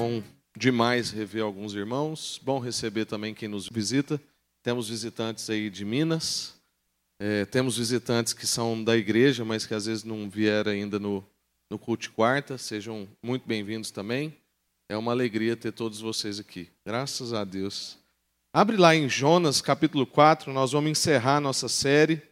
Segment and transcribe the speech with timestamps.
[0.00, 0.22] Bom
[0.56, 2.40] demais rever alguns irmãos.
[2.44, 4.22] Bom receber também quem nos visita.
[4.62, 6.54] Temos visitantes aí de Minas.
[7.18, 11.26] É, temos visitantes que são da igreja, mas que às vezes não vieram ainda no,
[11.68, 12.56] no culto de quarta.
[12.56, 14.32] Sejam muito bem-vindos também.
[14.88, 16.68] É uma alegria ter todos vocês aqui.
[16.86, 17.98] Graças a Deus.
[18.52, 20.52] Abre lá em Jonas, capítulo 4.
[20.52, 22.22] Nós vamos encerrar nossa série.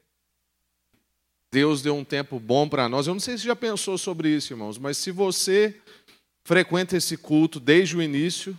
[1.52, 3.08] Deus deu um tempo bom para nós.
[3.08, 5.80] Eu não sei se já pensou sobre isso, irmãos, mas se você
[6.46, 8.56] frequenta esse culto desde o início,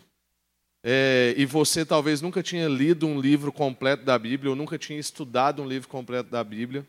[0.84, 5.00] é, e você talvez nunca tinha lido um livro completo da Bíblia, ou nunca tinha
[5.00, 6.86] estudado um livro completo da Bíblia,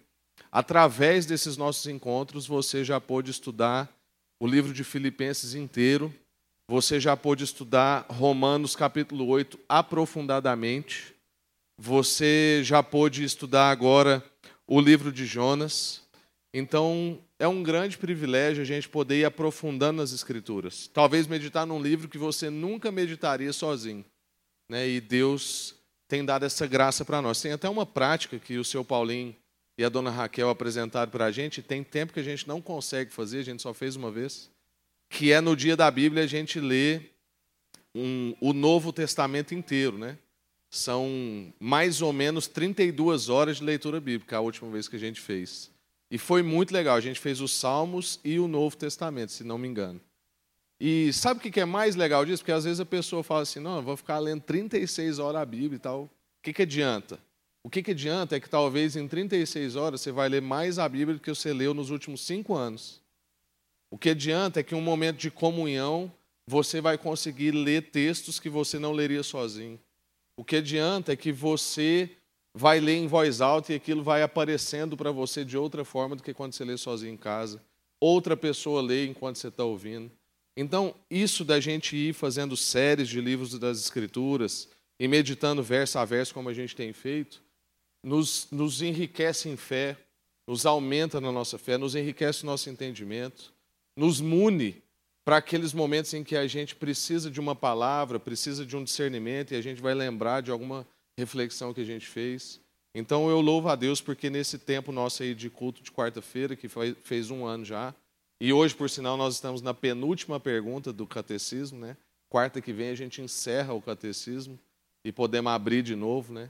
[0.50, 3.88] através desses nossos encontros você já pôde estudar
[4.40, 6.12] o livro de Filipenses inteiro,
[6.66, 11.14] você já pôde estudar Romanos capítulo 8 aprofundadamente,
[11.78, 14.20] você já pôde estudar agora
[14.66, 16.02] o livro de Jonas.
[16.52, 20.90] Então, é um grande privilégio a gente poder ir aprofundando nas Escrituras.
[20.92, 24.04] Talvez meditar num livro que você nunca meditaria sozinho.
[24.68, 24.88] Né?
[24.88, 25.74] E Deus
[26.08, 27.40] tem dado essa graça para nós.
[27.40, 29.36] Tem até uma prática que o seu Paulinho
[29.76, 33.12] e a dona Raquel apresentaram para a gente, tem tempo que a gente não consegue
[33.12, 34.50] fazer, a gente só fez uma vez,
[35.08, 37.14] que é no dia da Bíblia a gente ler
[37.94, 39.96] um, o Novo Testamento inteiro.
[39.96, 40.18] Né?
[40.68, 45.20] São mais ou menos 32 horas de leitura bíblica, a última vez que a gente
[45.20, 45.70] fez.
[46.10, 46.96] E foi muito legal.
[46.96, 50.00] A gente fez os Salmos e o Novo Testamento, se não me engano.
[50.80, 52.42] E sabe o que é mais legal disso?
[52.42, 55.44] Porque às vezes a pessoa fala assim: não, eu vou ficar lendo 36 horas a
[55.44, 56.02] Bíblia e tal.
[56.04, 56.10] O
[56.42, 57.18] que, que adianta?
[57.62, 60.88] O que, que adianta é que talvez em 36 horas você vai ler mais a
[60.88, 63.02] Bíblia do que você leu nos últimos cinco anos.
[63.90, 66.12] O que adianta é que em um momento de comunhão
[66.46, 69.78] você vai conseguir ler textos que você não leria sozinho.
[70.36, 72.10] O que adianta é que você
[72.58, 76.22] vai ler em voz alta e aquilo vai aparecendo para você de outra forma do
[76.24, 77.62] que quando você lê sozinho em casa.
[78.00, 80.10] Outra pessoa lê enquanto você está ouvindo.
[80.56, 86.04] Então, isso da gente ir fazendo séries de livros das Escrituras e meditando verso a
[86.04, 87.40] verso, como a gente tem feito,
[88.02, 89.96] nos, nos enriquece em fé,
[90.44, 93.52] nos aumenta na nossa fé, nos enriquece o nosso entendimento,
[93.96, 94.82] nos mune
[95.24, 99.52] para aqueles momentos em que a gente precisa de uma palavra, precisa de um discernimento
[99.52, 100.84] e a gente vai lembrar de alguma
[101.18, 102.60] reflexão que a gente fez.
[102.94, 106.68] Então eu louvo a Deus porque nesse tempo nosso aí de culto de quarta-feira, que
[106.68, 107.94] foi, fez um ano já,
[108.40, 111.96] e hoje, por sinal, nós estamos na penúltima pergunta do catecismo, né?
[112.28, 114.56] Quarta que vem a gente encerra o catecismo
[115.04, 116.48] e podemos abrir de novo, né?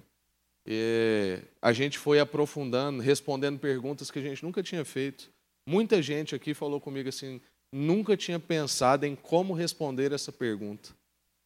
[0.67, 5.31] E a gente foi aprofundando, respondendo perguntas que a gente nunca tinha feito.
[5.67, 7.41] Muita gente aqui falou comigo assim,
[7.73, 10.91] nunca tinha pensado em como responder essa pergunta.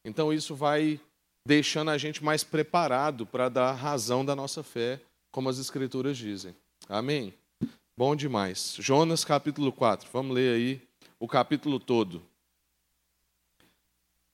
[0.04, 1.00] Então isso vai
[1.44, 6.54] deixando a gente mais preparado para dar razão da nossa fé, como as Escrituras dizem.
[6.88, 7.34] Amém?
[7.96, 8.76] Bom demais.
[8.78, 10.82] Jonas capítulo 4, vamos ler aí
[11.18, 12.22] o capítulo todo.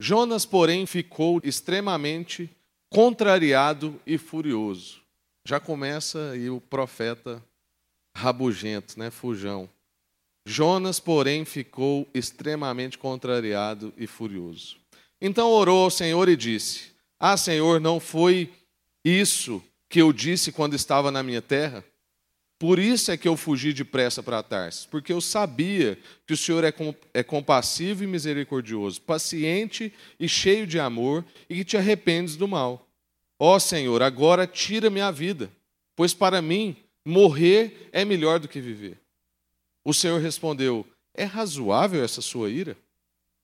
[0.00, 2.48] Jonas, porém, ficou extremamente
[2.88, 5.00] contrariado e furioso.
[5.44, 7.42] Já começa aí o profeta
[8.16, 9.68] rabugento, né, fujão.
[10.46, 14.76] Jonas, porém, ficou extremamente contrariado e furioso.
[15.20, 18.50] Então orou ao Senhor e disse: ah, Senhor, não foi
[19.04, 21.84] isso que eu disse quando estava na minha terra?
[22.58, 25.96] Por isso é que eu fugi depressa para Tarsis, porque eu sabia
[26.26, 26.74] que o Senhor é,
[27.14, 32.88] é compassivo e misericordioso, paciente e cheio de amor, e que te arrependes do mal.
[33.38, 35.48] Ó Senhor, agora tira-me a vida,
[35.94, 38.98] pois para mim morrer é melhor do que viver.
[39.84, 40.84] O Senhor respondeu:
[41.14, 42.76] É razoável essa sua ira?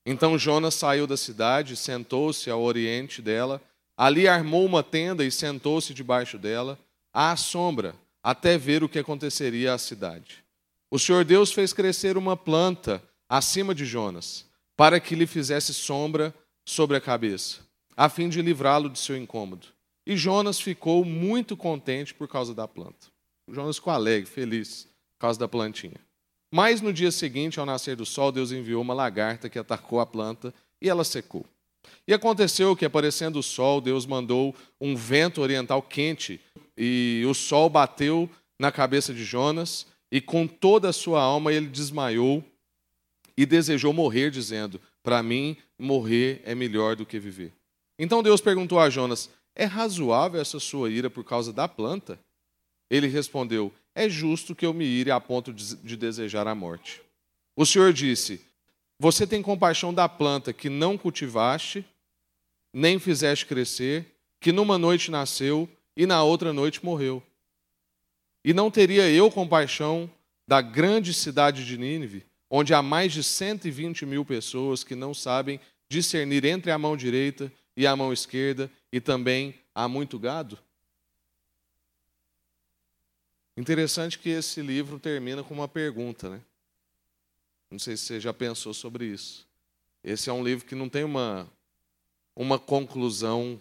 [0.05, 3.61] Então Jonas saiu da cidade, sentou-se ao oriente dela,
[3.97, 6.77] ali armou uma tenda e sentou-se debaixo dela,
[7.11, 10.43] à sombra, até ver o que aconteceria à cidade.
[10.91, 14.45] O Senhor Deus fez crescer uma planta acima de Jonas,
[14.75, 16.33] para que lhe fizesse sombra
[16.63, 17.61] sobre a cabeça,
[17.95, 19.67] a fim de livrá-lo de seu incômodo.
[20.05, 23.07] E Jonas ficou muito contente por causa da planta.
[23.49, 25.99] Jonas ficou alegre, feliz, por causa da plantinha.
[26.55, 30.05] Mas no dia seguinte, ao nascer do sol, Deus enviou uma lagarta que atacou a
[30.05, 31.45] planta e ela secou.
[32.07, 36.39] E aconteceu que, aparecendo o sol, Deus mandou um vento oriental quente,
[36.77, 41.67] e o sol bateu na cabeça de Jonas, e com toda a sua alma ele
[41.67, 42.41] desmaiou
[43.35, 47.51] e desejou morrer, dizendo: Para mim, morrer é melhor do que viver.
[47.99, 52.17] Então Deus perguntou a Jonas: É razoável essa sua ira por causa da planta?
[52.89, 57.01] Ele respondeu: é justo que eu me ire a ponto de desejar a morte.
[57.55, 58.41] O Senhor disse:
[58.99, 61.85] Você tem compaixão da planta que não cultivaste,
[62.73, 64.05] nem fizeste crescer,
[64.41, 67.23] que numa noite nasceu e na outra noite morreu.
[68.43, 70.11] E não teria eu compaixão
[70.47, 75.59] da grande cidade de Nínive, onde há mais de 120 mil pessoas que não sabem
[75.89, 80.59] discernir entre a mão direita e a mão esquerda, e também há muito gado?
[83.57, 86.41] Interessante que esse livro termina com uma pergunta, né?
[87.71, 89.47] Não sei se você já pensou sobre isso.
[90.03, 91.49] Esse é um livro que não tem uma,
[92.35, 93.59] uma conclusão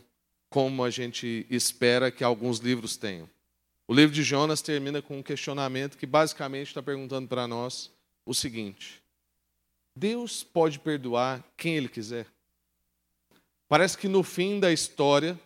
[0.50, 3.29] como a gente espera que alguns livros tenham.
[3.87, 7.90] O livro de Jonas termina com um questionamento que basicamente está perguntando para nós
[8.26, 9.02] o seguinte:
[9.97, 12.26] Deus pode perdoar quem Ele quiser?
[13.69, 15.38] Parece que no fim da história,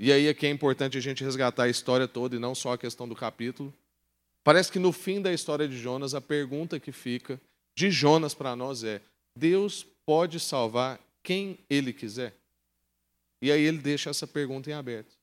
[0.00, 2.72] e aí é que é importante a gente resgatar a história toda e não só
[2.72, 3.74] a questão do capítulo,
[4.44, 7.40] parece que no fim da história de Jonas, a pergunta que fica
[7.76, 9.00] de Jonas para nós é:
[9.36, 12.34] Deus pode salvar quem ele quiser?
[13.42, 15.16] E aí ele deixa essa pergunta em aberto.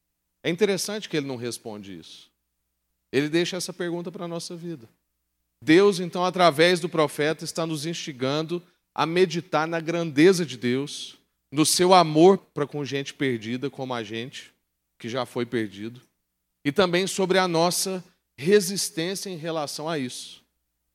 [0.44, 2.30] É interessante que ele não responde isso.
[3.12, 4.88] Ele deixa essa pergunta para a nossa vida.
[5.62, 8.62] Deus, então, através do profeta, está nos instigando
[8.94, 11.18] a meditar na grandeza de Deus,
[11.52, 14.54] no seu amor para com gente perdida, como a gente,
[14.98, 16.02] que já foi perdido,
[16.64, 18.04] e também sobre a nossa
[18.38, 20.44] resistência em relação a isso.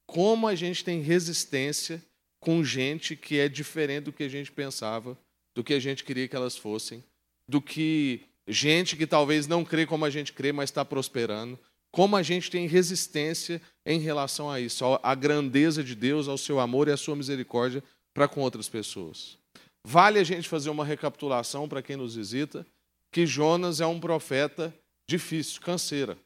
[0.07, 2.03] Como a gente tem resistência
[2.41, 5.17] com gente que é diferente do que a gente pensava,
[5.55, 7.05] do que a gente queria que elas fossem,
[7.47, 11.59] do que gente que talvez não crê como a gente crê, mas está prosperando.
[11.93, 16.61] Como a gente tem resistência em relação a isso, à grandeza de Deus, ao seu
[16.61, 17.83] amor e à sua misericórdia
[18.15, 19.39] para com outras pessoas.
[19.85, 22.67] Vale a gente fazer uma recapitulação para quem nos visita,
[23.11, 24.75] que Jonas é um profeta
[25.09, 26.17] difícil, canseira.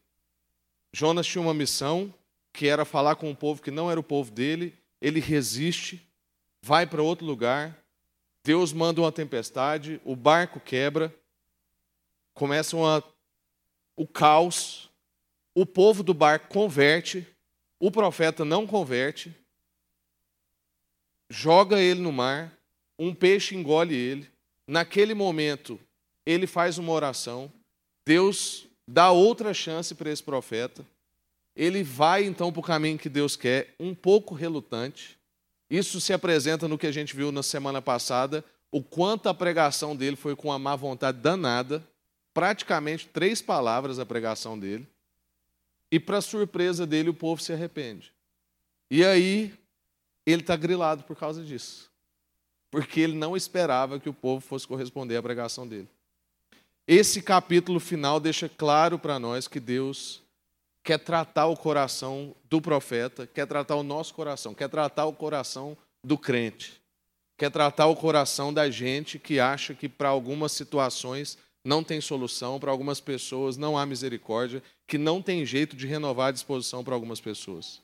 [0.93, 2.13] Jonas tinha uma missão
[2.53, 6.03] que era falar com um povo que não era o povo dele ele resiste,
[6.63, 7.79] vai para outro lugar,
[8.43, 11.15] Deus manda uma tempestade, o barco quebra,
[12.33, 13.05] começa uma,
[13.95, 14.91] o caos,
[15.55, 17.27] o povo do barco converte,
[17.79, 19.37] o profeta não converte,
[21.29, 22.51] joga ele no mar,
[22.99, 24.33] um peixe engole ele.
[24.67, 25.79] Naquele momento,
[26.27, 27.53] ele faz uma oração,
[28.07, 30.85] Deus dá outra chance para esse profeta
[31.57, 35.19] ele vai então para o caminho que Deus quer, um pouco relutante.
[35.71, 39.95] Isso se apresenta no que a gente viu na semana passada, o quanto a pregação
[39.95, 41.83] dele foi com uma má vontade danada,
[42.33, 44.87] praticamente três palavras a pregação dele.
[45.93, 48.13] E, para surpresa dele, o povo se arrepende.
[48.91, 49.55] E aí,
[50.27, 51.89] ele está grilado por causa disso.
[52.69, 55.89] Porque ele não esperava que o povo fosse corresponder à pregação dele.
[56.87, 60.23] Esse capítulo final deixa claro para nós que Deus
[60.83, 65.75] quer tratar o coração do profeta, quer tratar o nosso coração, quer tratar o coração
[66.05, 66.79] do crente,
[67.39, 72.61] quer tratar o coração da gente que acha que para algumas situações não tem solução,
[72.61, 76.95] para algumas pessoas não há misericórdia, que não tem jeito de renovar a disposição para
[76.95, 77.81] algumas pessoas.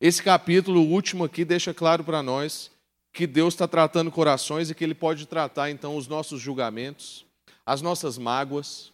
[0.00, 2.70] Esse capítulo último aqui deixa claro para nós
[3.12, 7.26] que Deus está tratando corações e que Ele pode tratar então os nossos julgamentos,
[7.70, 8.92] as nossas mágoas,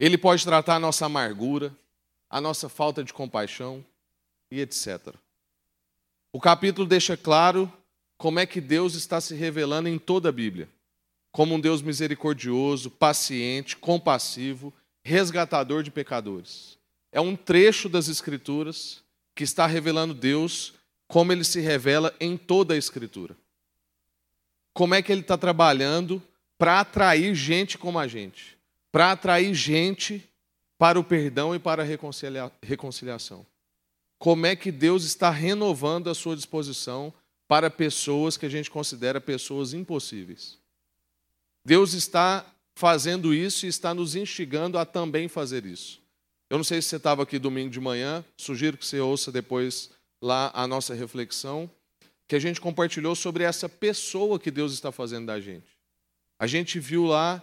[0.00, 1.72] ele pode tratar a nossa amargura,
[2.28, 3.84] a nossa falta de compaixão
[4.50, 5.14] e etc.
[6.32, 7.72] O capítulo deixa claro
[8.18, 10.68] como é que Deus está se revelando em toda a Bíblia
[11.30, 16.76] como um Deus misericordioso, paciente, compassivo, resgatador de pecadores.
[17.12, 19.04] É um trecho das Escrituras
[19.36, 20.74] que está revelando Deus
[21.06, 23.36] como ele se revela em toda a Escritura.
[24.74, 26.22] Como é que ele está trabalhando
[26.58, 28.54] para atrair gente como a gente
[28.94, 30.22] para atrair gente
[30.78, 33.44] para o perdão e para a reconcilia reconciliação.
[34.20, 37.12] Como é que Deus está renovando a sua disposição
[37.48, 40.58] para pessoas que a gente considera pessoas impossíveis?
[41.64, 46.00] Deus está fazendo isso e está nos instigando a também fazer isso.
[46.48, 49.90] Eu não sei se você estava aqui domingo de manhã, sugiro que você ouça depois
[50.22, 51.68] lá a nossa reflexão,
[52.26, 55.66] que a gente compartilhou sobre essa pessoa que Deus está fazendo da gente.
[56.38, 57.42] A gente viu lá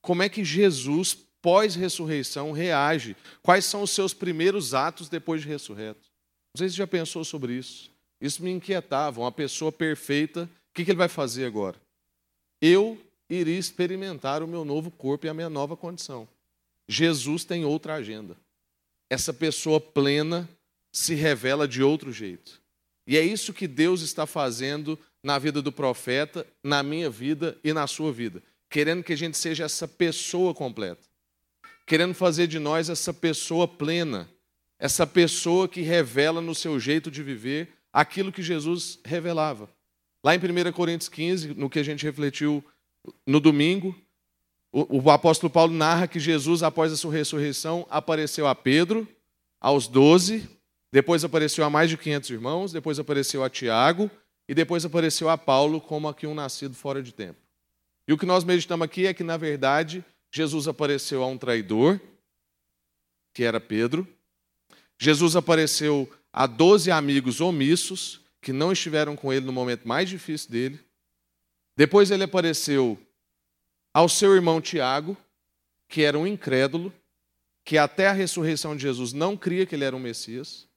[0.00, 6.10] como é que Jesus, pós-ressurreição, reage, quais são os seus primeiros atos depois de ressurreto.
[6.54, 7.90] Não sei se já pensou sobre isso.
[8.20, 9.20] Isso me inquietava.
[9.20, 11.80] Uma pessoa perfeita, o que ele vai fazer agora?
[12.60, 12.98] Eu
[13.28, 16.28] iria experimentar o meu novo corpo e a minha nova condição.
[16.88, 18.36] Jesus tem outra agenda.
[19.10, 20.48] Essa pessoa plena
[20.92, 22.61] se revela de outro jeito.
[23.06, 27.72] E é isso que Deus está fazendo na vida do profeta, na minha vida e
[27.72, 28.42] na sua vida.
[28.68, 31.02] Querendo que a gente seja essa pessoa completa,
[31.86, 34.28] querendo fazer de nós essa pessoa plena,
[34.78, 39.68] essa pessoa que revela no seu jeito de viver aquilo que Jesus revelava.
[40.24, 42.64] Lá em 1 Coríntios 15, no que a gente refletiu
[43.26, 43.94] no domingo,
[44.72, 49.06] o, apóstolo Paulo narra que Jesus, após a sua ressurreição, apareceu a Pedro,
[49.60, 50.48] aos doze,
[50.92, 54.10] depois apareceu a mais de 500 irmãos, depois apareceu a Tiago
[54.46, 57.40] e depois apareceu a Paulo como aqui um nascido fora de tempo.
[58.06, 61.98] E o que nós meditamos aqui é que, na verdade, Jesus apareceu a um traidor,
[63.32, 64.06] que era Pedro.
[64.98, 70.50] Jesus apareceu a doze amigos omissos, que não estiveram com ele no momento mais difícil
[70.50, 70.80] dele.
[71.74, 72.98] Depois ele apareceu
[73.94, 75.16] ao seu irmão Tiago,
[75.88, 76.92] que era um incrédulo,
[77.64, 80.68] que até a ressurreição de Jesus não cria que ele era um Messias,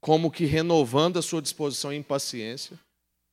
[0.00, 2.78] como que renovando a sua disposição e impaciência.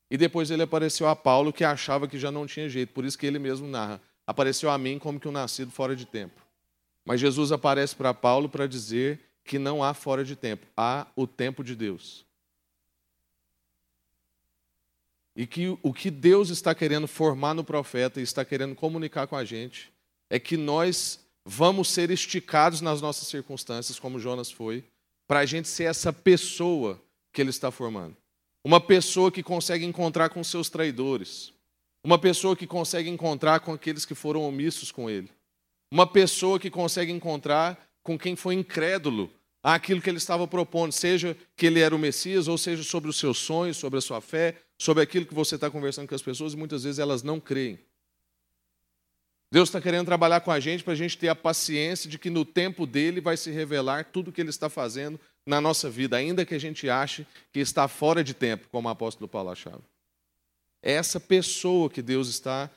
[0.09, 3.17] E depois ele apareceu a Paulo, que achava que já não tinha jeito, por isso
[3.17, 4.01] que ele mesmo narra.
[4.25, 6.41] Apareceu a mim como que um nascido fora de tempo.
[7.05, 11.25] Mas Jesus aparece para Paulo para dizer que não há fora de tempo, há o
[11.25, 12.25] tempo de Deus.
[15.33, 19.35] E que o que Deus está querendo formar no profeta e está querendo comunicar com
[19.35, 19.93] a gente
[20.29, 24.83] é que nós vamos ser esticados nas nossas circunstâncias, como Jonas foi,
[25.27, 27.01] para a gente ser essa pessoa
[27.33, 28.15] que ele está formando.
[28.63, 31.53] Uma pessoa que consegue encontrar com seus traidores.
[32.03, 35.29] Uma pessoa que consegue encontrar com aqueles que foram omissos com ele.
[35.91, 39.29] Uma pessoa que consegue encontrar com quem foi incrédulo
[39.63, 43.17] àquilo que ele estava propondo, seja que ele era o Messias, ou seja sobre os
[43.17, 46.53] seus sonhos, sobre a sua fé, sobre aquilo que você está conversando com as pessoas
[46.53, 47.79] e muitas vezes elas não creem.
[49.51, 52.29] Deus está querendo trabalhar com a gente para a gente ter a paciência de que
[52.29, 56.17] no tempo dele vai se revelar tudo o que ele está fazendo na nossa vida,
[56.17, 59.81] ainda que a gente ache que está fora de tempo, como o apóstolo Paulo achava.
[60.81, 62.69] É essa pessoa que Deus está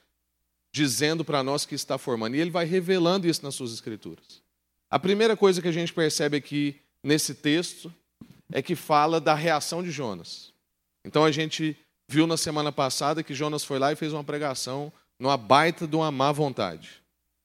[0.73, 2.37] dizendo para nós que está formando.
[2.37, 4.41] E ele vai revelando isso nas suas escrituras.
[4.89, 7.93] A primeira coisa que a gente percebe aqui nesse texto
[8.53, 10.53] é que fala da reação de Jonas.
[11.05, 11.77] Então a gente
[12.09, 15.95] viu na semana passada que Jonas foi lá e fez uma pregação numa baita de
[15.95, 17.03] uma má vontade.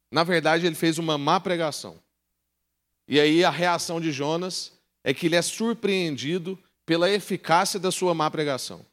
[0.10, 2.00] Na verdade, ele fez uma má pregação.
[3.06, 4.72] E aí a reação de Jonas
[5.04, 8.86] é que ele é surpreendido pela eficácia da sua má pregação.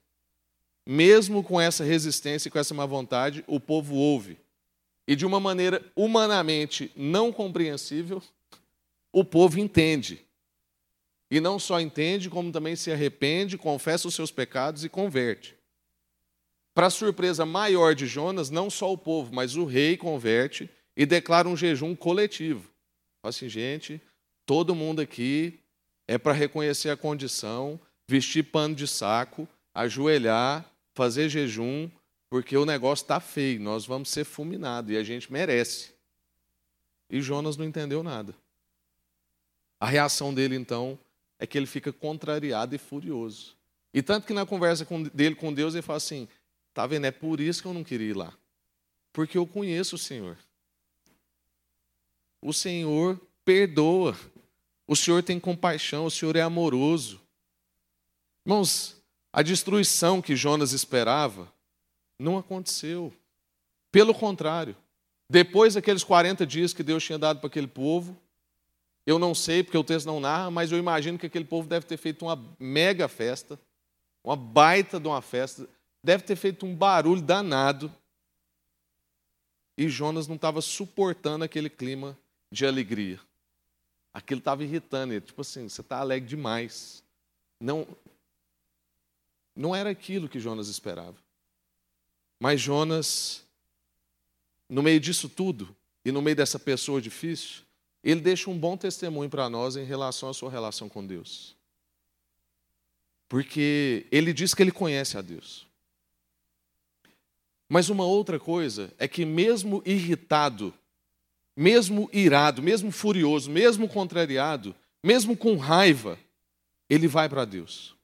[0.84, 4.36] Mesmo com essa resistência e com essa má vontade, o povo ouve.
[5.06, 8.20] E de uma maneira humanamente não compreensível,
[9.12, 10.24] o povo entende.
[11.30, 15.56] E não só entende, como também se arrepende, confessa os seus pecados e converte.
[16.74, 21.48] Para surpresa maior de Jonas, não só o povo, mas o rei converte e declara
[21.48, 22.70] um jejum coletivo.
[23.20, 24.00] Fala assim, gente,
[24.46, 25.58] todo mundo aqui
[26.08, 31.90] é para reconhecer a condição, vestir pano de saco, ajoelhar, fazer jejum,
[32.28, 35.92] porque o negócio está feio, nós vamos ser fulminados e a gente merece.
[37.10, 38.34] E Jonas não entendeu nada.
[39.78, 40.98] A reação dele, então,
[41.38, 43.56] é que ele fica contrariado e furioso.
[43.92, 46.26] E tanto que na conversa dele com Deus, ele fala assim:
[46.72, 47.06] tá vendo?
[47.06, 48.32] É por isso que eu não queria ir lá.
[49.12, 50.38] Porque eu conheço o Senhor.
[52.40, 54.18] O Senhor perdoa.
[54.86, 57.20] O Senhor tem compaixão, o Senhor é amoroso.
[58.44, 58.96] Irmãos,
[59.32, 61.50] a destruição que Jonas esperava
[62.18, 63.12] não aconteceu.
[63.90, 64.76] Pelo contrário,
[65.28, 68.16] depois daqueles 40 dias que Deus tinha dado para aquele povo,
[69.06, 71.86] eu não sei, porque o texto não narra, mas eu imagino que aquele povo deve
[71.86, 73.58] ter feito uma mega festa,
[74.22, 75.68] uma baita de uma festa,
[76.02, 77.92] deve ter feito um barulho danado.
[79.76, 82.18] E Jonas não estava suportando aquele clima
[82.50, 83.20] de alegria.
[84.12, 85.24] Aquilo estava irritando ele.
[85.24, 87.02] Tipo assim, você está alegre demais.
[87.60, 87.86] Não,
[89.56, 91.16] não era aquilo que Jonas esperava.
[92.38, 93.44] Mas Jonas,
[94.68, 97.62] no meio disso tudo, e no meio dessa pessoa difícil,
[98.02, 101.56] ele deixa um bom testemunho para nós em relação à sua relação com Deus.
[103.28, 105.66] Porque ele diz que ele conhece a Deus.
[107.72, 110.74] Mas uma outra coisa é que, mesmo irritado,
[111.56, 116.18] mesmo irado, mesmo furioso, mesmo contrariado, mesmo com raiva,
[116.86, 117.96] ele vai para Deus.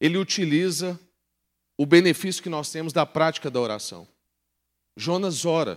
[0.00, 0.96] Ele utiliza
[1.76, 4.06] o benefício que nós temos da prática da oração.
[4.96, 5.76] Jonas ora.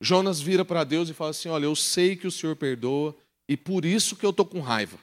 [0.00, 3.14] Jonas vira para Deus e fala assim: Olha, eu sei que o Senhor perdoa
[3.48, 4.98] e por isso que eu estou com raiva.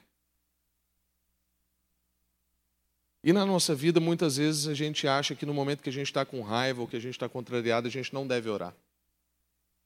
[3.23, 6.07] E na nossa vida, muitas vezes a gente acha que no momento que a gente
[6.07, 8.75] está com raiva ou que a gente está contrariado, a gente não deve orar.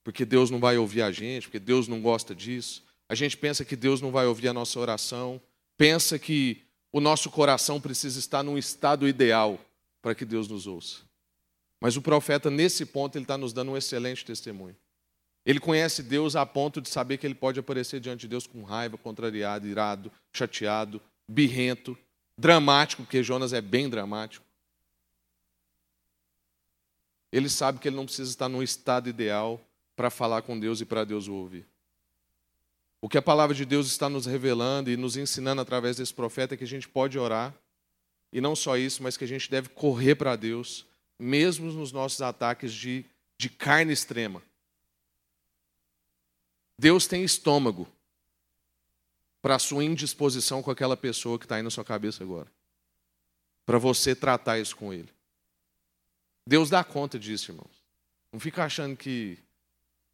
[0.03, 2.83] Porque Deus não vai ouvir a gente, porque Deus não gosta disso.
[3.07, 5.39] A gente pensa que Deus não vai ouvir a nossa oração,
[5.77, 9.59] pensa que o nosso coração precisa estar num estado ideal
[10.01, 11.01] para que Deus nos ouça.
[11.79, 14.75] Mas o profeta, nesse ponto, ele está nos dando um excelente testemunho.
[15.45, 18.63] Ele conhece Deus a ponto de saber que ele pode aparecer diante de Deus com
[18.63, 21.97] raiva, contrariado, irado, chateado, birrento,
[22.37, 24.45] dramático, porque Jonas é bem dramático.
[27.31, 29.59] Ele sabe que ele não precisa estar num estado ideal
[29.95, 31.65] para falar com Deus e para Deus o ouvir.
[33.01, 36.53] O que a palavra de Deus está nos revelando e nos ensinando através desse profeta
[36.53, 37.53] é que a gente pode orar
[38.31, 40.85] E não só isso, mas que a gente deve correr para Deus,
[41.17, 43.05] mesmo nos nossos ataques de,
[43.37, 44.41] de carne extrema.
[46.77, 47.87] Deus tem estômago
[49.47, 52.51] para a sua indisposição com aquela pessoa que está aí na sua cabeça agora.
[53.65, 55.07] Para você tratar isso com ele.
[56.45, 57.81] Deus dá conta disso, irmãos.
[58.29, 59.37] Não fica achando que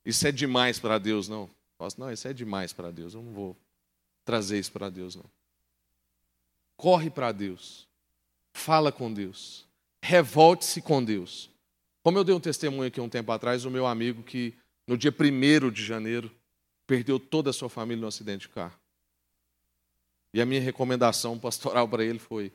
[0.05, 1.49] isso é demais para Deus, não.
[1.97, 3.15] Não, isso é demais para Deus.
[3.15, 3.57] Eu não vou
[4.23, 5.25] trazer isso para Deus, não.
[6.77, 7.87] Corre para Deus.
[8.53, 9.65] Fala com Deus.
[9.99, 11.49] Revolte-se com Deus.
[12.03, 14.53] Como eu dei um testemunho aqui um tempo atrás, o meu amigo que
[14.85, 16.31] no dia 1 de janeiro
[16.85, 18.82] perdeu toda a sua família no acidente de carro.
[20.33, 22.51] E a minha recomendação pastoral para ele foi: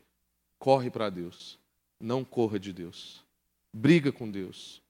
[0.58, 1.58] corre para Deus,
[2.00, 3.24] não corra de Deus.
[3.72, 4.82] Briga com Deus,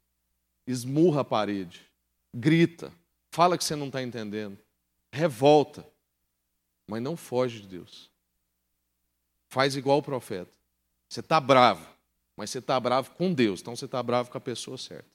[0.66, 1.83] esmurra a parede,
[2.33, 2.92] grita,
[3.30, 4.57] fala que você não está entendendo,
[5.12, 5.87] revolta,
[6.87, 8.09] mas não foge de Deus.
[9.49, 10.50] Faz igual o profeta.
[11.09, 11.87] Você está bravo,
[12.37, 15.09] mas você está bravo com Deus, então você está bravo com a pessoa certa.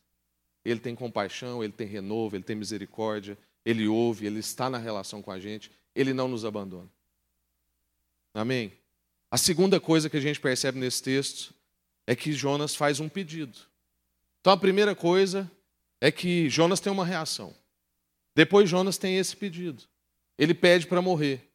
[0.65, 5.21] Ele tem compaixão, ele tem renovo, ele tem misericórdia, ele ouve, ele está na relação
[5.21, 6.89] com a gente, ele não nos abandona.
[8.33, 8.73] Amém?
[9.29, 11.53] A segunda coisa que a gente percebe nesse texto
[12.07, 13.57] é que Jonas faz um pedido.
[14.41, 15.49] Então a primeira coisa
[16.01, 17.55] é que Jonas tem uma reação.
[18.35, 19.83] Depois Jonas tem esse pedido.
[20.37, 21.49] Ele pede para morrer.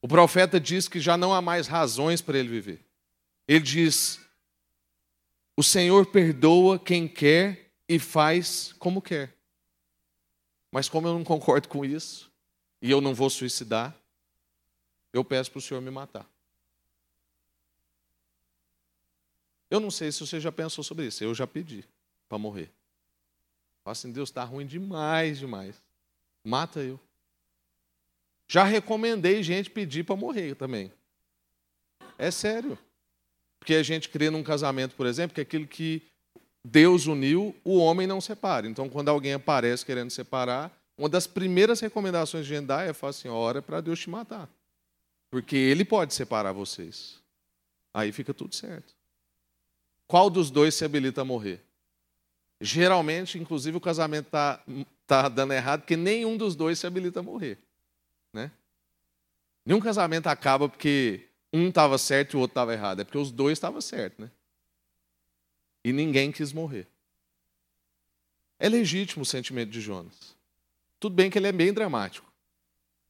[0.00, 2.80] O profeta diz que já não há mais razões para ele viver.
[3.46, 4.20] Ele diz:
[5.56, 9.34] O Senhor perdoa quem quer e faz como quer.
[10.72, 12.30] Mas como eu não concordo com isso,
[12.80, 13.94] e eu não vou suicidar,
[15.12, 16.28] eu peço para o Senhor me matar.
[19.70, 21.84] Eu não sei se você já pensou sobre isso, eu já pedi
[22.28, 22.70] para morrer.
[23.84, 25.80] Fala assim, Deus está ruim demais, demais.
[26.44, 26.98] Mata eu.
[28.48, 30.92] Já recomendei gente pedir para morrer também.
[32.18, 32.76] É sério.
[33.60, 36.02] Porque a gente crê num casamento, por exemplo, que aquilo que
[36.64, 38.66] Deus uniu, o homem não separa.
[38.66, 43.10] Então, quando alguém aparece querendo separar, uma das primeiras recomendações de gente dá é falar
[43.10, 44.48] assim: ora para Deus te matar.
[45.30, 47.20] Porque Ele pode separar vocês.
[47.94, 48.94] Aí fica tudo certo.
[50.06, 51.62] Qual dos dois se habilita a morrer?
[52.60, 54.62] Geralmente, inclusive, o casamento está
[55.06, 57.58] tá dando errado porque nenhum dos dois se habilita a morrer.
[58.32, 58.50] Né?
[59.64, 63.00] Nenhum casamento acaba porque um estava certo e o outro estava errado.
[63.00, 64.18] É porque os dois estavam certos.
[64.18, 64.30] Né?
[65.84, 66.86] E ninguém quis morrer.
[68.58, 70.36] É legítimo o sentimento de Jonas.
[70.98, 72.30] Tudo bem que ele é bem dramático,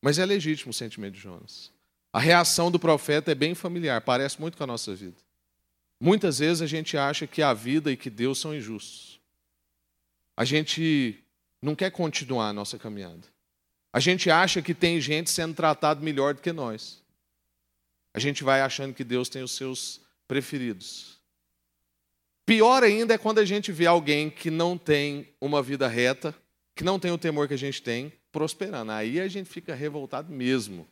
[0.00, 1.72] mas é legítimo o sentimento de Jonas.
[2.12, 5.16] A reação do profeta é bem familiar, parece muito com a nossa vida.
[6.00, 9.20] Muitas vezes a gente acha que a vida e que Deus são injustos.
[10.36, 11.22] A gente
[11.60, 13.22] não quer continuar a nossa caminhada.
[13.92, 17.02] A gente acha que tem gente sendo tratado melhor do que nós.
[18.14, 21.18] A gente vai achando que Deus tem os seus preferidos.
[22.46, 26.34] Pior ainda é quando a gente vê alguém que não tem uma vida reta,
[26.74, 28.90] que não tem o temor que a gente tem, prosperando.
[28.90, 30.88] Aí a gente fica revoltado mesmo.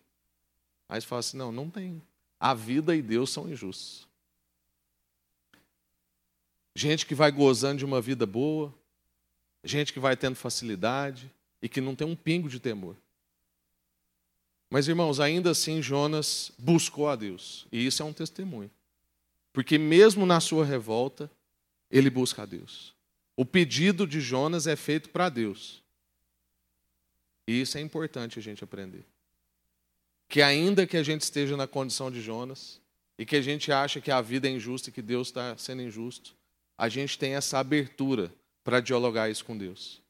[0.88, 2.02] Aí você fala assim: não, não tem.
[2.40, 4.06] A vida e Deus são injustos.
[6.74, 8.72] Gente que vai gozando de uma vida boa,
[9.64, 12.96] gente que vai tendo facilidade e que não tem um pingo de temor.
[14.70, 18.70] Mas, irmãos, ainda assim Jonas buscou a Deus, e isso é um testemunho.
[19.52, 21.30] Porque, mesmo na sua revolta,
[21.90, 22.94] ele busca a Deus.
[23.34, 25.82] O pedido de Jonas é feito para Deus.
[27.46, 29.04] E isso é importante a gente aprender.
[30.28, 32.80] Que ainda que a gente esteja na condição de Jonas,
[33.18, 35.82] e que a gente acha que a vida é injusta e que Deus está sendo
[35.82, 36.36] injusto,
[36.76, 40.00] a gente tem essa abertura para dialogar isso com Deus.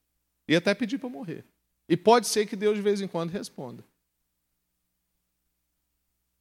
[0.46, 1.44] E até pedir para morrer.
[1.88, 3.82] E pode ser que Deus de vez em quando responda.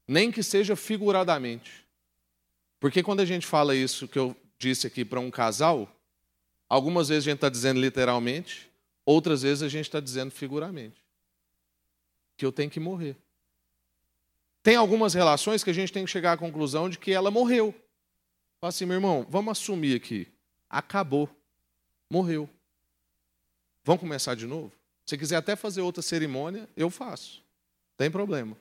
[0.06, 1.86] Nem que seja figuradamente.
[2.78, 5.90] Porque quando a gente fala isso que eu disse aqui para um casal,
[6.68, 8.70] algumas vezes a gente está dizendo literalmente,
[9.06, 11.02] outras vezes a gente está dizendo figuramente.
[12.36, 13.16] Que eu tenho que morrer.
[14.68, 17.74] Tem algumas relações que a gente tem que chegar à conclusão de que ela morreu.
[18.60, 20.28] Fala assim, meu irmão, vamos assumir aqui.
[20.68, 21.26] Acabou.
[22.10, 22.46] Morreu.
[23.82, 24.70] Vamos começar de novo?
[25.06, 27.42] Se quiser até fazer outra cerimônia, eu faço.
[27.96, 28.58] Tem problema.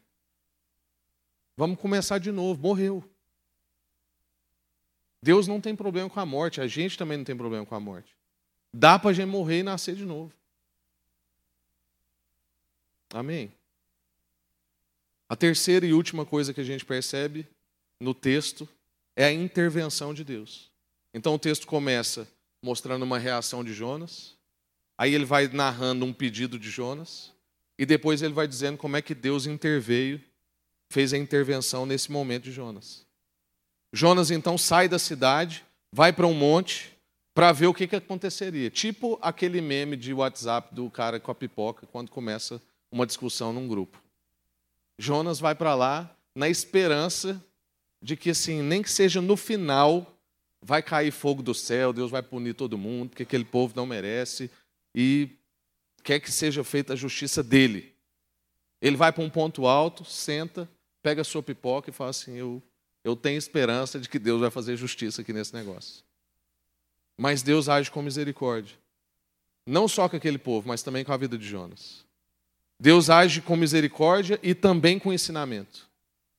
[1.57, 2.61] Vamos começar de novo.
[2.61, 3.03] Morreu.
[5.21, 7.81] Deus não tem problema com a morte, a gente também não tem problema com a
[7.81, 8.15] morte.
[8.73, 10.31] Dá para a gente morrer e nascer de novo.
[13.13, 13.51] Amém?
[15.29, 17.47] A terceira e última coisa que a gente percebe
[18.01, 18.67] no texto
[19.15, 20.71] é a intervenção de Deus.
[21.13, 22.27] Então o texto começa
[22.63, 24.35] mostrando uma reação de Jonas,
[24.97, 27.31] aí ele vai narrando um pedido de Jonas,
[27.77, 30.21] e depois ele vai dizendo como é que Deus interveio,
[30.91, 33.05] fez a intervenção nesse momento de Jonas.
[33.93, 36.97] Jonas então sai da cidade, vai para um monte
[37.35, 38.69] para ver o que, que aconteceria.
[38.69, 42.61] Tipo aquele meme de WhatsApp do cara com a pipoca quando começa
[42.91, 44.01] uma discussão num grupo.
[44.97, 47.43] Jonas vai para lá na esperança
[48.01, 50.17] de que, assim, nem que seja no final,
[50.61, 54.49] vai cair fogo do céu, Deus vai punir todo mundo, porque aquele povo não merece
[54.93, 55.29] e
[56.03, 57.93] quer que seja feita a justiça dele.
[58.81, 60.69] Ele vai para um ponto alto, senta,
[61.01, 62.61] pega a sua pipoca e fala assim: eu,
[63.03, 66.03] eu tenho esperança de que Deus vai fazer justiça aqui nesse negócio.
[67.17, 68.77] Mas Deus age com misericórdia.
[69.65, 72.05] Não só com aquele povo, mas também com a vida de Jonas.
[72.79, 75.87] Deus age com misericórdia e também com ensinamento.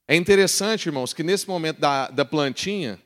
[0.06, 2.98] É interessante, irmãos, que nesse momento da, da plantinha,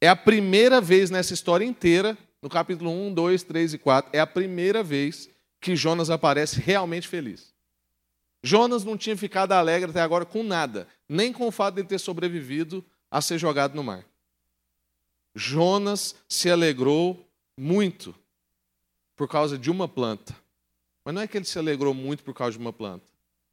[0.00, 4.20] é a primeira vez nessa história inteira, no capítulo 1, 2, 3 e 4, é
[4.20, 5.28] a primeira vez
[5.60, 7.52] que Jonas aparece realmente feliz.
[8.42, 11.98] Jonas não tinha ficado alegre até agora com nada, nem com o fato de ter
[11.98, 14.04] sobrevivido a ser jogado no mar.
[15.34, 18.14] Jonas se alegrou muito
[19.16, 20.34] por causa de uma planta.
[21.08, 23.02] Mas não é que ele se alegrou muito por causa de uma planta.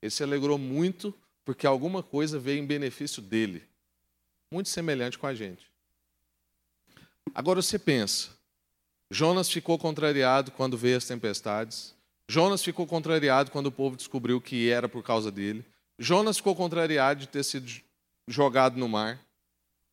[0.02, 1.16] Ele se alegrou muito
[1.46, 3.64] porque alguma coisa veio em benefício dele.
[4.52, 5.72] Muito semelhante com a gente.
[7.34, 8.32] Agora você pensa,
[9.10, 11.96] Jonas ficou contrariado quando veio as tempestades.
[12.28, 15.64] Jonas ficou contrariado quando o povo descobriu que era por causa dele.
[15.98, 17.72] Jonas ficou contrariado de ter sido
[18.28, 19.26] jogado no mar.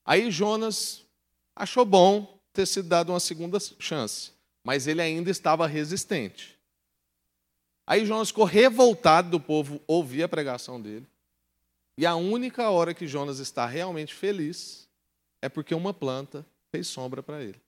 [0.04, 1.06] Aí Jonas
[1.54, 4.32] achou bom ter sido dado uma segunda chance,
[4.64, 6.51] mas ele ainda estava resistente.
[7.86, 11.06] Aí Jonas ficou revoltado do povo ouvir a pregação dele.
[11.96, 14.88] E a única hora que Jonas está realmente feliz
[15.40, 17.60] é porque uma planta fez sombra para ele.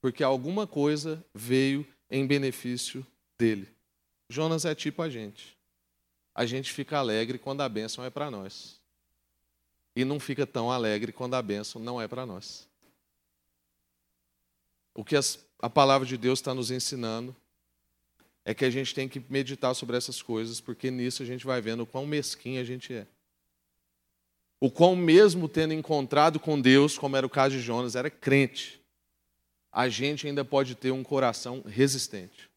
[0.00, 3.04] Porque alguma coisa veio em benefício
[3.36, 3.68] dele.
[4.28, 5.56] Jonas é tipo a gente.
[6.34, 8.80] A gente fica alegre quando a bênção é para nós.
[9.94, 12.68] E não fica tão alegre quando a bênção não é para nós.
[14.94, 17.34] O que as, a palavra de Deus está nos ensinando
[18.48, 21.60] é que a gente tem que meditar sobre essas coisas, porque nisso a gente vai
[21.60, 23.04] vendo o quão mesquinho a gente é.
[24.60, 28.80] O quão, mesmo tendo encontrado com Deus, como era o caso de Jonas, era crente,
[29.72, 32.48] a gente ainda pode ter um coração resistente.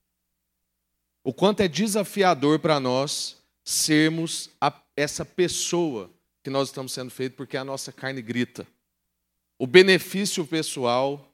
[1.24, 6.08] O quanto é desafiador para nós sermos a, essa pessoa
[6.44, 8.66] que nós estamos sendo feitos, porque a nossa carne grita.
[9.58, 11.34] O benefício pessoal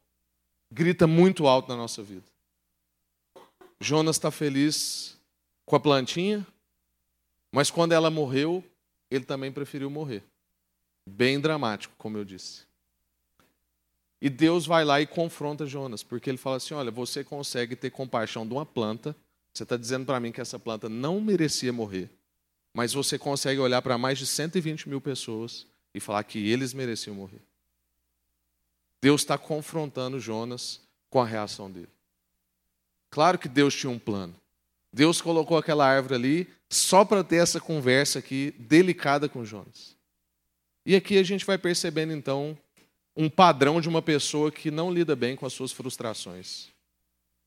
[0.72, 2.35] grita muito alto na nossa vida.
[3.79, 5.17] Jonas está feliz
[5.65, 6.45] com a plantinha,
[7.51, 8.63] mas quando ela morreu,
[9.09, 10.23] ele também preferiu morrer.
[11.07, 12.63] Bem dramático, como eu disse.
[14.21, 17.91] E Deus vai lá e confronta Jonas, porque ele fala assim: Olha, você consegue ter
[17.91, 19.15] compaixão de uma planta,
[19.53, 22.09] você está dizendo para mim que essa planta não merecia morrer,
[22.73, 27.15] mas você consegue olhar para mais de 120 mil pessoas e falar que eles mereciam
[27.15, 27.41] morrer.
[29.01, 31.94] Deus está confrontando Jonas com a reação dele.
[33.15, 34.36] Claro que Deus tinha um plano.
[34.91, 39.95] Deus colocou aquela árvore ali só para ter essa conversa aqui delicada com Jonas.
[40.86, 42.58] E aqui a gente vai percebendo então
[43.15, 46.67] um padrão de uma pessoa que não lida bem com as suas frustrações.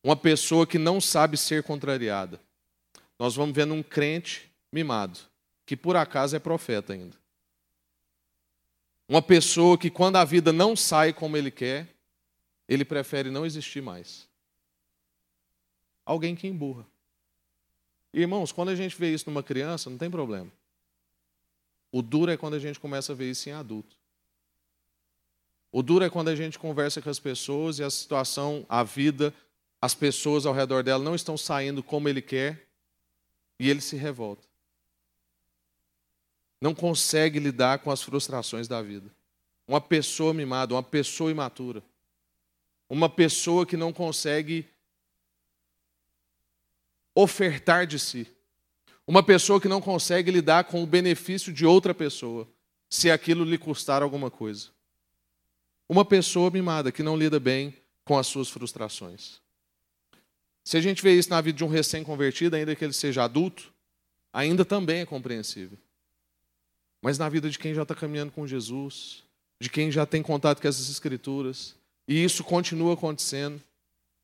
[0.02, 2.40] Uma pessoa que não sabe ser contrariada.
[3.18, 5.18] Nós vamos vendo um crente mimado,
[5.66, 7.14] que por acaso é profeta ainda.
[9.06, 11.86] Uma pessoa que quando a vida não sai como ele quer,
[12.66, 14.27] ele prefere não existir mais
[16.08, 16.86] alguém que emburra.
[18.14, 20.50] Irmãos, quando a gente vê isso numa criança, não tem problema.
[21.92, 23.94] O duro é quando a gente começa a ver isso em adulto.
[25.70, 29.34] O duro é quando a gente conversa com as pessoas e a situação, a vida,
[29.82, 32.66] as pessoas ao redor dela não estão saindo como ele quer
[33.58, 34.48] e ele se revolta.
[36.58, 39.10] Não consegue lidar com as frustrações da vida.
[39.66, 41.82] Uma pessoa mimada, uma pessoa imatura.
[42.88, 44.66] Uma pessoa que não consegue
[47.20, 48.28] ofertar de si.
[49.04, 52.46] Uma pessoa que não consegue lidar com o benefício de outra pessoa,
[52.88, 54.68] se aquilo lhe custar alguma coisa.
[55.88, 59.40] Uma pessoa mimada que não lida bem com as suas frustrações.
[60.62, 63.72] Se a gente vê isso na vida de um recém-convertido, ainda que ele seja adulto,
[64.32, 65.76] ainda também é compreensível.
[67.02, 69.24] Mas na vida de quem já está caminhando com Jesus,
[69.60, 71.74] de quem já tem contato com essas escrituras,
[72.06, 73.60] e isso continua acontecendo,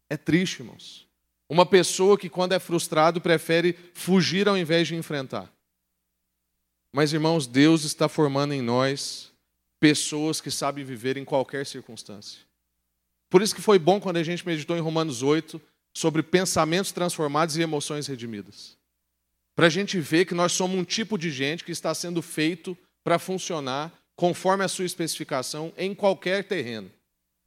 [0.08, 1.08] é triste, irmãos.
[1.54, 5.48] Uma pessoa que, quando é frustrado, prefere fugir ao invés de enfrentar.
[6.92, 9.30] Mas, irmãos, Deus está formando em nós
[9.78, 12.40] pessoas que sabem viver em qualquer circunstância.
[13.30, 15.62] Por isso que foi bom quando a gente meditou em Romanos 8
[15.92, 18.76] sobre pensamentos transformados e emoções redimidas.
[19.54, 22.76] Para a gente ver que nós somos um tipo de gente que está sendo feito
[23.04, 26.90] para funcionar conforme a sua especificação, em qualquer terreno.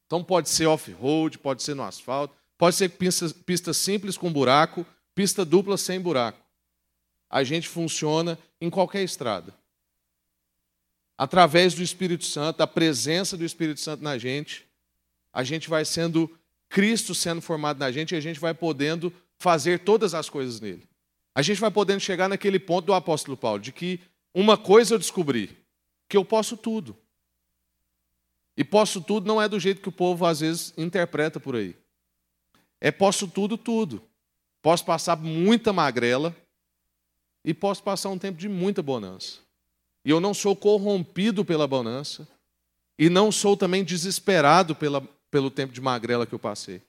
[0.06, 4.86] Então pode ser off-road, pode ser no asfalto, pode ser pista, pista simples com buraco,
[5.14, 6.40] pista dupla sem buraco.
[7.30, 9.54] A gente funciona em qualquer estrada.
[11.18, 14.66] Através do Espírito Santo, da presença do Espírito Santo na gente,
[15.34, 16.30] a gente vai sendo
[16.70, 20.88] Cristo sendo formado na gente e a gente vai podendo fazer todas as coisas nele.
[21.34, 24.00] A gente vai podendo chegar naquele ponto do apóstolo Paulo, de que
[24.34, 25.58] uma coisa eu descobri,
[26.10, 26.98] que eu posso tudo.
[28.56, 31.76] E posso tudo não é do jeito que o povo às vezes interpreta por aí.
[32.80, 34.04] É posso tudo, tudo.
[34.62, 36.36] Posso passar muita magrela
[37.44, 39.40] e posso passar um tempo de muita bonança.
[40.04, 42.28] E eu não sou corrompido pela bonança
[42.98, 46.82] e não sou também desesperado pela, pelo tempo de magrela que eu passei.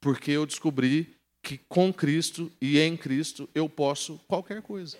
[0.00, 4.96] Porque eu descobri que com Cristo e em Cristo eu posso qualquer coisa.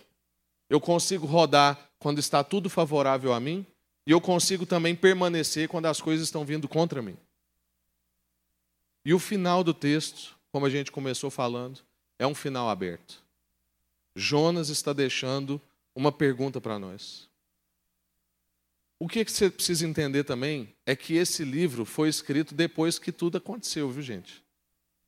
[0.69, 3.67] Eu consigo rodar quando está tudo favorável a mim
[4.07, 7.17] e eu consigo também permanecer quando as coisas estão vindo contra mim.
[9.05, 11.81] E o final do texto, como a gente começou falando,
[12.19, 13.23] é um final aberto.
[14.17, 15.61] Jonas está deixando
[15.95, 17.29] uma pergunta para nós.
[18.99, 23.39] O que você precisa entender também é que esse livro foi escrito depois que tudo
[23.39, 24.43] aconteceu, viu, gente?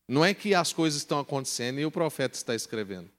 [0.08, 3.10] Não é que as coisas estão acontecendo e o profeta está escrevendo.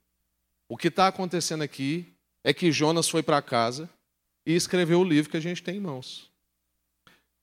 [0.69, 2.13] O que está acontecendo aqui
[2.43, 3.89] é que Jonas foi para casa
[4.45, 6.29] e escreveu o livro que a gente tem em mãos.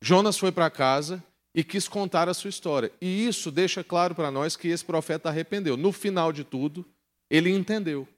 [0.01, 1.23] Jonas foi para casa
[1.55, 2.91] e quis contar a sua história.
[3.01, 5.77] E isso deixa claro para nós que esse profeta arrependeu.
[5.77, 6.85] No final de tudo,
[7.31, 8.09] ele entendeu.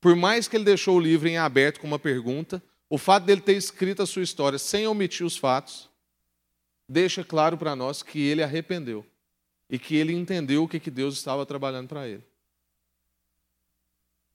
[0.00, 3.40] Por mais que ele deixou o livro em aberto com uma pergunta, o fato dele
[3.40, 5.88] ter escrito a sua história sem omitir os fatos,
[6.88, 9.04] deixa claro para nós que ele arrependeu
[9.68, 12.22] e que ele entendeu o que Deus estava trabalhando para ele.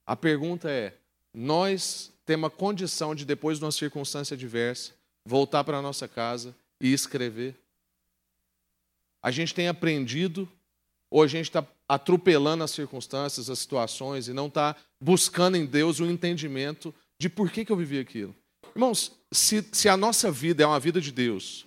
[0.06, 0.96] A pergunta é:
[1.34, 4.92] nós tem uma condição de, depois de uma circunstância adversa,
[5.24, 7.56] voltar para a nossa casa e escrever.
[9.22, 10.50] A gente tem aprendido,
[11.10, 16.00] ou a gente está atropelando as circunstâncias, as situações, e não está buscando em Deus
[16.00, 18.36] o entendimento de por que, que eu vivi aquilo.
[18.76, 21.66] Irmãos, se, se a nossa vida é uma vida de Deus,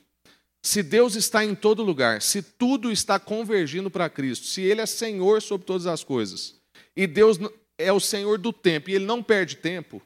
[0.63, 4.87] se Deus está em todo lugar, se tudo está convergindo para Cristo, se Ele é
[4.87, 6.55] Senhor sobre todas as coisas,
[6.97, 7.39] e Deus
[7.77, 10.01] é o Senhor do tempo, e Ele não perde tempo,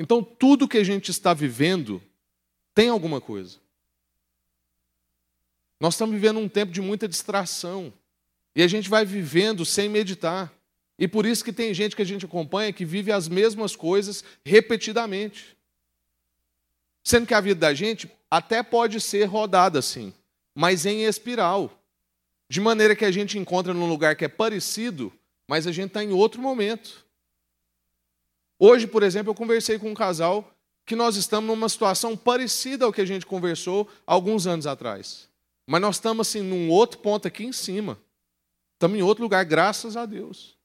[0.00, 2.02] então, tudo que a gente está vivendo
[2.74, 3.58] tem alguma coisa.
[5.80, 7.90] Nós estamos vivendo um tempo de muita distração.
[8.54, 10.52] E a gente vai vivendo sem meditar.
[10.98, 14.22] E por isso que tem gente que a gente acompanha que vive as mesmas coisas
[14.44, 15.56] repetidamente.
[17.02, 20.12] Sendo que a vida da gente até pode ser rodada assim,
[20.54, 21.72] mas em espiral.
[22.50, 25.10] De maneira que a gente encontra num lugar que é parecido,
[25.48, 27.06] mas a gente está em outro momento.
[28.58, 30.52] Hoje, por exemplo, eu conversei com um casal
[30.84, 35.29] que nós estamos numa situação parecida ao que a gente conversou alguns anos atrás.
[35.70, 37.96] Mas nós estamos assim num outro ponto aqui em cima.
[38.72, 40.58] Estamos em outro lugar, graças a Deus.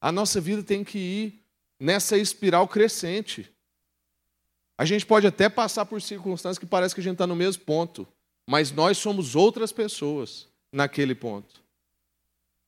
[0.00, 1.44] A nossa vida tem que ir
[1.78, 3.54] nessa espiral crescente.
[4.78, 7.62] A gente pode até passar por circunstâncias que parece que a gente está no mesmo
[7.62, 8.08] ponto,
[8.46, 11.60] mas nós somos outras pessoas naquele ponto.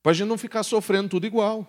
[0.03, 1.67] Para a gente não ficar sofrendo tudo igual.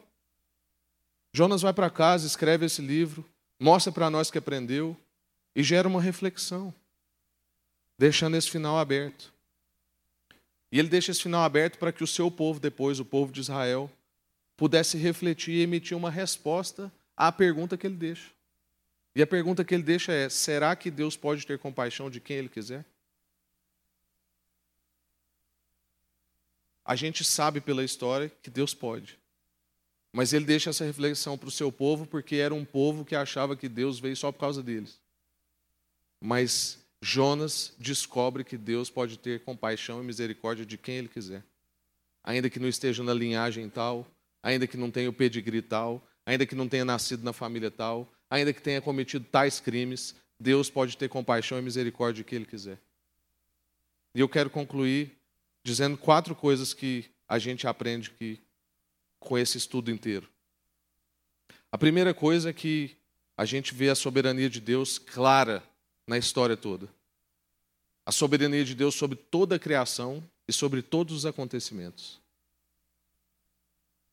[1.32, 3.24] Jonas vai para casa, escreve esse livro,
[3.58, 4.94] mostra para nós que aprendeu
[5.56, 6.74] e gera uma reflexão,
[8.00, 9.30] deixando esse final aberto.
[10.72, 13.40] E ele deixa esse final aberto para que o seu povo, depois, o povo de
[13.40, 13.90] Israel,
[14.56, 18.30] pudesse refletir e emitir uma resposta à pergunta que ele deixa.
[19.14, 22.38] E a pergunta que ele deixa é: será que Deus pode ter compaixão de quem
[22.38, 22.86] ele quiser?
[26.82, 29.18] A gente sabe pela história que Deus pode.
[30.10, 33.54] Mas ele deixa essa reflexão para o seu povo, porque era um povo que achava
[33.54, 34.98] que Deus veio só por causa deles.
[36.18, 41.42] Mas Jonas descobre que Deus pode ter compaixão e misericórdia de quem ele quiser.
[42.22, 44.06] Ainda que não esteja na linhagem tal,
[44.42, 48.12] ainda que não tenha o pedigree tal, ainda que não tenha nascido na família tal,
[48.28, 52.46] ainda que tenha cometido tais crimes, Deus pode ter compaixão e misericórdia de quem ele
[52.46, 52.78] quiser.
[54.14, 55.16] E eu quero concluir
[55.64, 58.40] dizendo quatro coisas que a gente aprende que
[59.18, 60.28] com esse estudo inteiro.
[61.70, 62.96] A primeira coisa é que
[63.36, 65.62] a gente vê a soberania de Deus clara
[66.10, 66.88] na história toda.
[68.04, 72.20] A soberania de Deus sobre toda a criação e sobre todos os acontecimentos.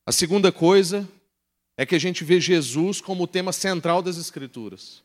[0.06, 1.10] A segunda coisa
[1.76, 5.02] é que a gente vê Jesus como o tema central das Escrituras.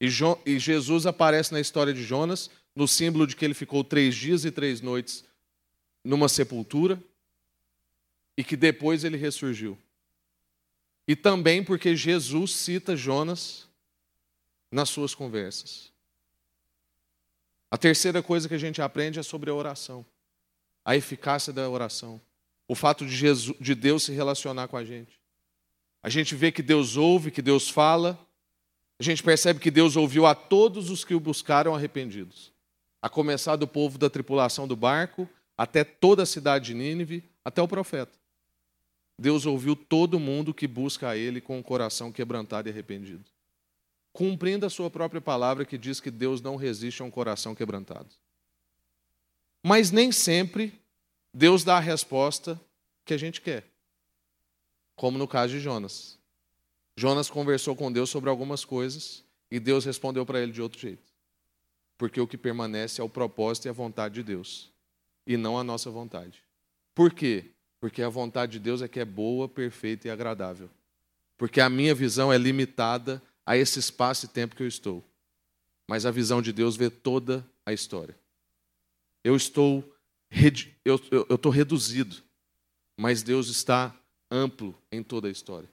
[0.00, 3.82] E, jo e Jesus aparece na história de Jonas no símbolo de que ele ficou
[3.82, 5.24] três dias e três noites
[6.04, 7.02] numa sepultura
[8.36, 9.76] e que depois ele ressurgiu.
[11.08, 13.66] E também porque Jesus cita Jonas
[14.70, 15.95] nas suas conversas.
[17.76, 20.02] A terceira coisa que a gente aprende é sobre a oração,
[20.82, 22.18] a eficácia da oração,
[22.66, 25.20] o fato de, Jesus, de Deus se relacionar com a gente.
[26.02, 28.18] A gente vê que Deus ouve, que Deus fala,
[28.98, 32.50] a gente percebe que Deus ouviu a todos os que o buscaram arrependidos,
[33.02, 37.60] a começar do povo da tripulação do barco, até toda a cidade de Nínive, até
[37.60, 38.18] o profeta.
[39.20, 43.35] Deus ouviu todo mundo que busca a Ele com o coração quebrantado e arrependido
[44.16, 48.08] cumprindo a sua própria palavra que diz que Deus não resiste a um coração quebrantado.
[49.62, 50.72] Mas nem sempre
[51.34, 52.58] Deus dá a resposta
[53.04, 53.66] que a gente quer.
[54.94, 56.18] Como no caso de Jonas.
[56.96, 61.12] Jonas conversou com Deus sobre algumas coisas e Deus respondeu para ele de outro jeito.
[61.98, 64.72] Porque o que permanece é o propósito e a vontade de Deus,
[65.26, 66.42] e não a nossa vontade.
[66.94, 67.50] Por quê?
[67.78, 70.70] Porque a vontade de Deus é que é boa, perfeita e agradável.
[71.36, 75.02] Porque a minha visão é limitada a esse espaço e tempo que eu estou.
[75.86, 78.18] Mas a visão de Deus vê toda a história.
[79.22, 79.88] Eu estou
[80.84, 82.16] eu, eu, eu estou reduzido,
[82.96, 83.94] mas Deus está
[84.30, 85.68] amplo em toda a história.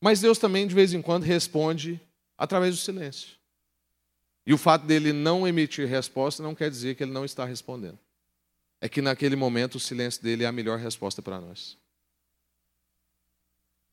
[0.00, 2.00] Mas Deus também, de vez em quando, responde
[2.36, 3.36] através do silêncio.
[4.46, 7.98] E o fato dele não emitir resposta não quer dizer que ele não está respondendo.
[8.80, 11.76] É que naquele momento o silêncio dele é a melhor resposta para nós.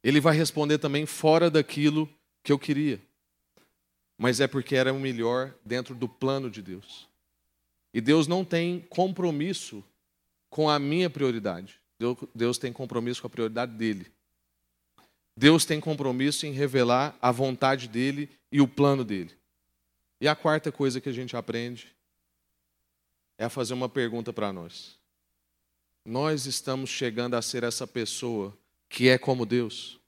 [0.01, 2.09] Ele vai responder também fora daquilo
[2.43, 3.01] que eu queria,
[4.17, 7.07] mas é porque era o melhor dentro do plano de Deus.
[7.93, 9.83] E Deus não tem compromisso
[10.49, 11.79] com a minha prioridade.
[12.33, 14.11] Deus tem compromisso com a prioridade dele.
[15.35, 19.37] Deus tem compromisso em revelar a vontade dele e o plano dele.
[20.19, 21.95] E a quarta coisa que a gente aprende
[23.37, 24.97] é a fazer uma pergunta para nós.
[26.03, 28.57] Nós estamos chegando a ser essa pessoa
[28.89, 29.99] que é como Deus?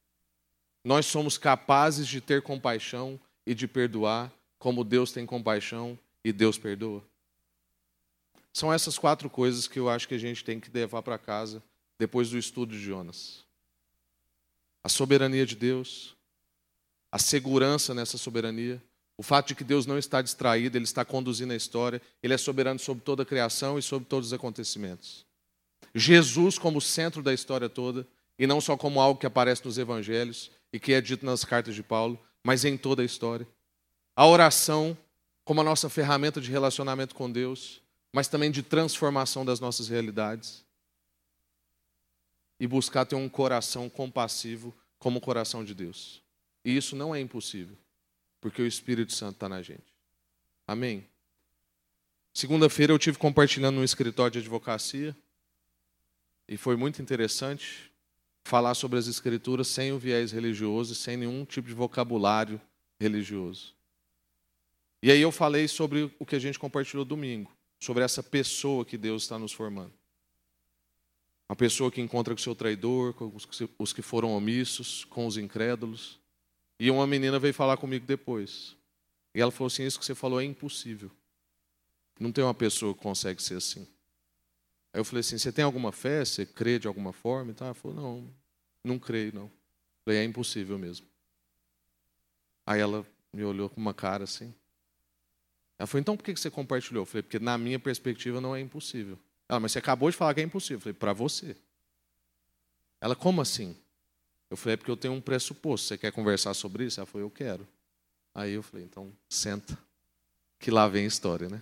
[0.84, 6.58] Nós somos capazes de ter compaixão e de perdoar como Deus tem compaixão e Deus
[6.58, 7.04] perdoa?
[8.54, 11.64] São essas quatro coisas que eu acho que a gente tem que levar para casa
[11.98, 13.46] depois do estudo de Jonas:
[14.84, 16.16] a soberania de Deus,
[17.12, 18.82] a segurança nessa soberania,
[19.18, 22.38] o fato de que Deus não está distraído, Ele está conduzindo a história, Ele é
[22.38, 25.26] soberano sobre toda a criação e sobre todos os acontecimentos.
[25.94, 30.52] Jesus como centro da história toda, e não só como algo que aparece nos evangelhos,
[30.72, 33.48] e que é dito nas cartas de Paulo, mas em toda a história.
[34.16, 34.98] A oração
[35.44, 37.82] como a nossa ferramenta de relacionamento com Deus,
[38.14, 40.64] mas também de transformação das nossas realidades.
[42.60, 46.22] E buscar ter um coração compassivo como o coração de Deus.
[46.64, 47.76] E isso não é impossível,
[48.40, 49.92] porque o Espírito Santo está na gente.
[50.68, 51.08] Amém?
[52.32, 55.16] Segunda-feira eu tive compartilhando no escritório de advocacia
[56.48, 57.89] e foi muito interessante
[58.50, 62.60] falar sobre as Escrituras sem o viés religioso, sem nenhum tipo de vocabulário
[63.00, 63.76] religioso.
[65.02, 68.98] E aí eu falei sobre o que a gente compartilhou domingo, sobre essa pessoa que
[68.98, 69.94] Deus está nos formando.
[71.48, 73.32] Uma pessoa que encontra com o seu traidor, com
[73.78, 76.20] os que foram omissos, com os incrédulos.
[76.80, 78.76] E uma menina veio falar comigo depois.
[79.34, 81.10] E ela falou assim: Isso que você falou é impossível.
[82.20, 83.88] Não tem uma pessoa que consegue ser assim.
[84.94, 86.24] Aí eu falei assim: Você tem alguma fé?
[86.24, 87.56] Você crê de alguma forma?
[87.60, 88.39] Ela falou: Não,
[88.84, 89.52] não creio, não.
[90.04, 91.06] Falei, é impossível mesmo.
[92.66, 94.54] Aí ela me olhou com uma cara assim.
[95.78, 97.02] Ela falou, então por que você compartilhou?
[97.02, 99.18] Eu falei, porque na minha perspectiva não é impossível.
[99.48, 100.78] Ela, mas você acabou de falar que é impossível.
[100.78, 101.56] Eu falei, para você.
[103.02, 103.76] Ela, como assim?
[104.50, 105.88] Eu falei, é porque eu tenho um pressuposto.
[105.88, 107.00] Você quer conversar sobre isso?
[107.00, 107.68] Ela falou, eu quero.
[108.34, 109.78] Aí eu falei, então senta,
[110.60, 111.62] que lá vem a história, né?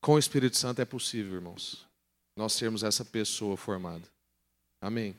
[0.00, 1.86] Com o Espírito Santo é possível, irmãos,
[2.36, 4.06] nós sermos essa pessoa formada.
[4.84, 5.14] Amém.